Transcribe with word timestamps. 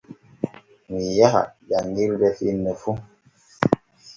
Mii 0.89 1.11
yaha 1.19 1.41
janŋirde 1.69 2.27
finne 2.37 2.71
fu. 2.81 2.91